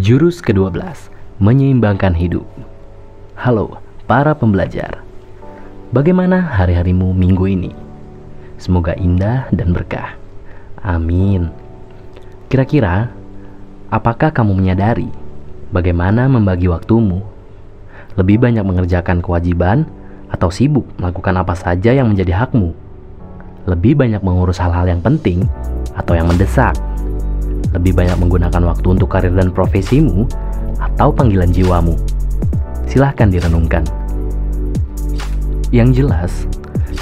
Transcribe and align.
Jurus 0.00 0.40
ke-12 0.40 0.80
Menyeimbangkan 1.44 2.16
hidup 2.16 2.48
Halo 3.36 3.84
para 4.08 4.32
pembelajar 4.32 5.04
Bagaimana 5.92 6.40
hari-harimu 6.40 7.12
minggu 7.12 7.44
ini? 7.44 7.68
Semoga 8.56 8.96
indah 8.96 9.52
dan 9.52 9.76
berkah 9.76 10.16
Amin 10.80 11.52
Kira-kira 12.48 13.12
Apakah 13.92 14.32
kamu 14.32 14.56
menyadari 14.56 15.12
Bagaimana 15.68 16.32
membagi 16.32 16.72
waktumu? 16.72 17.20
Lebih 18.16 18.40
banyak 18.40 18.64
mengerjakan 18.64 19.20
kewajiban 19.20 19.84
Atau 20.32 20.48
sibuk 20.48 20.88
melakukan 20.96 21.44
apa 21.44 21.52
saja 21.52 21.92
yang 21.92 22.08
menjadi 22.08 22.40
hakmu? 22.40 22.72
Lebih 23.68 24.00
banyak 24.00 24.24
mengurus 24.24 24.64
hal-hal 24.64 24.88
yang 24.88 25.04
penting 25.04 25.44
Atau 25.92 26.16
yang 26.16 26.24
mendesak? 26.24 26.72
Lebih 27.70 27.94
banyak 27.94 28.18
menggunakan 28.18 28.62
waktu 28.66 28.86
untuk 28.98 29.08
karir 29.10 29.34
dan 29.34 29.54
profesimu 29.54 30.26
atau 30.78 31.14
panggilan 31.14 31.50
jiwamu? 31.54 31.94
Silahkan 32.90 33.30
direnungkan. 33.30 33.86
Yang 35.70 36.02
jelas, 36.02 36.32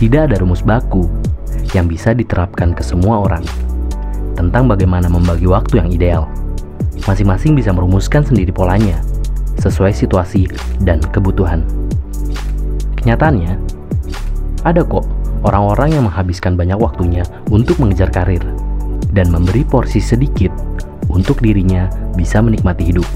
tidak 0.00 0.32
ada 0.32 0.40
rumus 0.40 0.64
baku 0.64 1.04
yang 1.76 1.84
bisa 1.84 2.16
diterapkan 2.16 2.72
ke 2.72 2.80
semua 2.80 3.20
orang 3.20 3.44
tentang 4.38 4.64
bagaimana 4.64 5.10
membagi 5.10 5.44
waktu 5.44 5.84
yang 5.84 5.88
ideal. 5.92 6.24
Masing-masing 7.04 7.52
bisa 7.52 7.68
merumuskan 7.74 8.24
sendiri 8.24 8.48
polanya 8.48 8.96
sesuai 9.60 9.92
situasi 9.92 10.48
dan 10.80 11.04
kebutuhan. 11.12 11.60
Kenyataannya, 13.04 13.60
ada 14.64 14.80
kok 14.80 15.04
orang-orang 15.44 16.00
yang 16.00 16.08
menghabiskan 16.08 16.56
banyak 16.56 16.80
waktunya 16.80 17.20
untuk 17.52 17.76
mengejar 17.76 18.08
karir 18.08 18.40
dan 19.12 19.28
memberi 19.28 19.66
porsi 19.66 20.00
sedikit 20.00 20.54
untuk 21.10 21.42
dirinya 21.44 21.90
bisa 22.16 22.40
menikmati 22.40 22.88
hidup. 22.88 23.06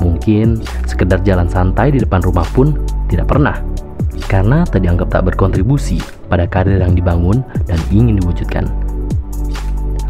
Mungkin 0.00 0.64
sekedar 0.88 1.20
jalan 1.22 1.46
santai 1.46 1.92
di 1.92 2.00
depan 2.00 2.24
rumah 2.24 2.48
pun 2.56 2.72
tidak 3.12 3.28
pernah, 3.28 3.60
karena 4.26 4.64
tak 4.64 4.82
dianggap 4.82 5.12
tak 5.12 5.28
berkontribusi 5.28 6.00
pada 6.32 6.48
karir 6.48 6.80
yang 6.80 6.96
dibangun 6.96 7.44
dan 7.68 7.78
ingin 7.92 8.16
diwujudkan. 8.18 8.64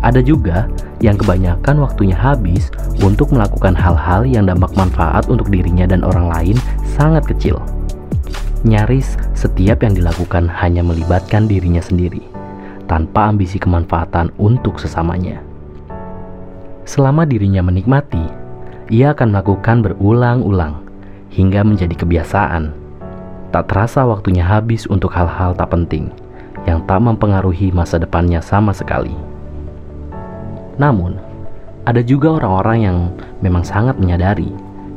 Ada 0.00 0.24
juga 0.24 0.70
yang 1.04 1.20
kebanyakan 1.20 1.84
waktunya 1.84 2.16
habis 2.16 2.72
untuk 3.04 3.34
melakukan 3.34 3.76
hal-hal 3.76 4.24
yang 4.24 4.48
dampak 4.48 4.72
manfaat 4.72 5.28
untuk 5.28 5.52
dirinya 5.52 5.84
dan 5.84 6.06
orang 6.06 6.30
lain 6.30 6.56
sangat 6.96 7.26
kecil. 7.28 7.60
Nyaris 8.64 9.16
setiap 9.32 9.80
yang 9.84 9.96
dilakukan 9.96 10.44
hanya 10.48 10.84
melibatkan 10.84 11.48
dirinya 11.48 11.80
sendiri 11.80 12.29
tanpa 12.90 13.30
ambisi 13.30 13.62
kemanfaatan 13.62 14.34
untuk 14.34 14.82
sesamanya. 14.82 15.38
Selama 16.82 17.22
dirinya 17.22 17.62
menikmati, 17.62 18.26
ia 18.90 19.14
akan 19.14 19.30
melakukan 19.30 19.78
berulang-ulang 19.86 20.82
hingga 21.30 21.62
menjadi 21.62 21.94
kebiasaan. 21.94 22.74
Tak 23.54 23.70
terasa 23.70 24.02
waktunya 24.02 24.42
habis 24.42 24.90
untuk 24.90 25.14
hal-hal 25.14 25.54
tak 25.54 25.70
penting 25.70 26.10
yang 26.66 26.82
tak 26.90 26.98
mempengaruhi 26.98 27.70
masa 27.70 28.02
depannya 28.02 28.42
sama 28.42 28.74
sekali. 28.74 29.14
Namun, 30.82 31.14
ada 31.86 32.02
juga 32.02 32.42
orang-orang 32.42 32.78
yang 32.82 32.98
memang 33.38 33.62
sangat 33.62 34.02
menyadari 34.02 34.50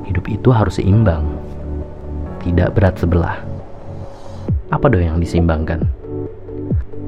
hidup 0.10 0.26
itu 0.34 0.50
harus 0.50 0.82
seimbang, 0.82 1.30
tidak 2.42 2.74
berat 2.74 2.98
sebelah. 2.98 3.38
Apa 4.74 4.90
dong 4.90 5.06
yang 5.06 5.22
diseimbangkan? 5.22 5.86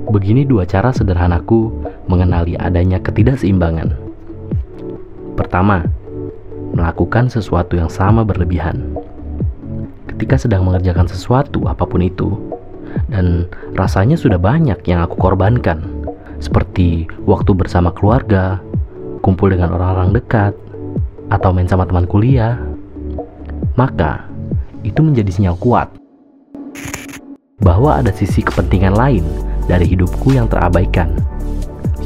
Begini 0.06 0.46
dua 0.46 0.70
cara 0.70 0.94
sederhanaku 0.94 1.74
mengenali 2.06 2.54
adanya 2.58 3.02
ketidakseimbangan. 3.02 3.98
Pertama, 5.34 5.86
melakukan 6.72 7.28
sesuatu 7.28 7.74
yang 7.74 7.90
sama 7.90 8.22
berlebihan. 8.22 8.96
Ketika 10.06 10.38
sedang 10.40 10.64
mengerjakan 10.64 11.10
sesuatu 11.10 11.66
apa 11.66 11.84
pun 11.84 12.06
itu, 12.06 12.38
dan 13.10 13.50
rasanya 13.76 14.16
sudah 14.16 14.40
banyak 14.40 14.80
yang 14.88 15.02
aku 15.04 15.18
korbankan, 15.18 15.84
seperti 16.38 17.10
waktu 17.26 17.52
bersama 17.52 17.92
keluarga, 17.92 18.62
kumpul 19.26 19.52
dengan 19.52 19.74
orang-orang 19.74 20.16
dekat, 20.16 20.54
atau 21.34 21.50
main 21.50 21.66
sama 21.66 21.90
teman 21.90 22.06
kuliah, 22.06 22.62
maka 23.74 24.30
itu 24.86 25.02
menjadi 25.02 25.34
sinyal 25.34 25.58
kuat 25.58 25.90
bahwa 27.66 27.98
ada 27.98 28.14
sisi 28.14 28.46
kepentingan 28.46 28.94
lain 28.94 29.26
dari 29.66 29.86
hidupku 29.90 30.34
yang 30.34 30.50
terabaikan. 30.50 31.14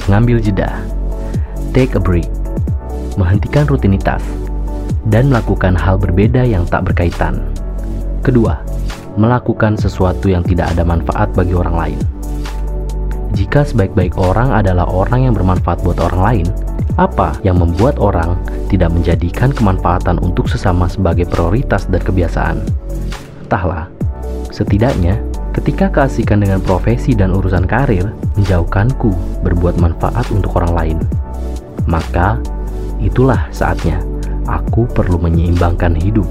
Mengambil 0.07 0.41
jeda, 0.41 0.81
take 1.75 1.93
a 1.93 2.01
break, 2.01 2.27
menghentikan 3.19 3.67
rutinitas, 3.69 4.23
dan 5.07 5.29
melakukan 5.29 5.77
hal 5.77 5.99
berbeda 5.99 6.43
yang 6.43 6.65
tak 6.67 6.87
berkaitan. 6.87 7.39
Kedua, 8.25 8.59
melakukan 9.19 9.75
sesuatu 9.75 10.31
yang 10.31 10.43
tidak 10.43 10.71
ada 10.75 10.83
manfaat 10.83 11.31
bagi 11.35 11.55
orang 11.55 11.75
lain. 11.75 11.99
Jika 13.37 13.63
sebaik-baik 13.63 14.17
orang 14.17 14.51
adalah 14.51 14.89
orang 14.89 15.29
yang 15.29 15.33
bermanfaat 15.37 15.85
buat 15.85 16.01
orang 16.01 16.21
lain, 16.21 16.47
apa 16.99 17.37
yang 17.45 17.61
membuat 17.61 17.95
orang 18.01 18.35
tidak 18.67 18.91
menjadikan 18.91 19.53
kemanfaatan 19.53 20.19
untuk 20.19 20.51
sesama 20.51 20.89
sebagai 20.89 21.29
prioritas 21.29 21.87
dan 21.87 22.01
kebiasaan? 22.03 22.57
Entahlah, 23.47 23.87
setidaknya 24.51 25.21
Ketika 25.69 26.01
keasikan 26.01 26.41
dengan 26.41 26.65
profesi 26.65 27.13
dan 27.13 27.29
urusan 27.29 27.69
karir 27.69 28.09
menjauhkanku 28.33 29.13
berbuat 29.45 29.77
manfaat 29.77 30.25
untuk 30.33 30.57
orang 30.57 30.73
lain, 30.73 30.97
maka 31.85 32.41
itulah 32.97 33.45
saatnya 33.53 34.01
aku 34.49 34.89
perlu 34.89 35.21
menyeimbangkan 35.21 35.93
hidup. 35.93 36.25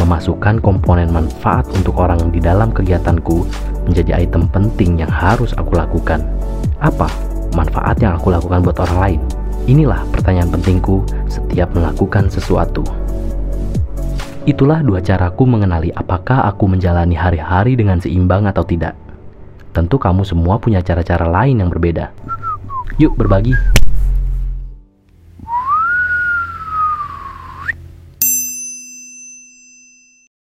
Memasukkan 0.00 0.64
komponen 0.64 1.12
manfaat 1.12 1.68
untuk 1.76 2.00
orang 2.00 2.32
di 2.32 2.40
dalam 2.40 2.72
kegiatanku 2.72 3.44
menjadi 3.84 4.24
item 4.24 4.48
penting 4.48 5.04
yang 5.04 5.12
harus 5.12 5.52
aku 5.60 5.76
lakukan. 5.76 6.24
Apa 6.80 7.12
manfaat 7.52 8.00
yang 8.00 8.16
aku 8.16 8.32
lakukan 8.32 8.64
buat 8.64 8.80
orang 8.80 8.96
lain? 8.96 9.20
Inilah 9.68 10.08
pertanyaan 10.08 10.48
pentingku 10.48 11.04
setiap 11.28 11.68
melakukan 11.76 12.32
sesuatu. 12.32 12.80
Itulah 14.42 14.82
dua 14.82 14.98
caraku 14.98 15.46
mengenali 15.46 15.94
apakah 15.94 16.42
aku 16.50 16.66
menjalani 16.66 17.14
hari-hari 17.14 17.78
dengan 17.78 18.02
seimbang 18.02 18.50
atau 18.50 18.66
tidak. 18.66 18.98
Tentu 19.70 20.02
kamu 20.02 20.26
semua 20.26 20.58
punya 20.58 20.82
cara-cara 20.82 21.30
lain 21.30 21.62
yang 21.62 21.70
berbeda. 21.70 22.10
Yuk 22.98 23.14
berbagi. 23.14 23.54